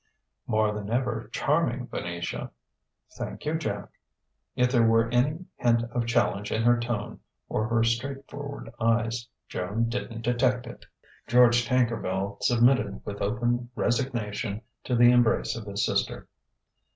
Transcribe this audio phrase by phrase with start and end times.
[0.47, 2.49] "More than ever charming, Venetia!"
[3.15, 3.89] "Thank you, Jack."
[4.55, 9.89] If there were any hint of challenge in her tone or her straightforward eyes, Joan
[9.89, 10.87] didn't detect it.
[11.27, 16.27] George Tankerville submitted with open resignation to the embrace of his sister.